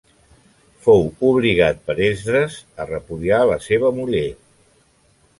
Fou 0.85 1.03
obligat 1.27 1.83
per 1.89 1.95
Esdres 2.05 2.55
a 2.85 2.87
repudiar 2.87 3.41
a 3.41 3.49
la 3.51 3.59
seva 3.67 3.93
muller. 3.99 4.23